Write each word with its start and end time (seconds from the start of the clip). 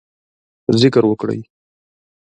ذکر 0.81 1.03
وکړئ 1.07 1.39